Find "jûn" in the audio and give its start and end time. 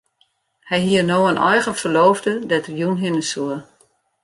2.79-3.01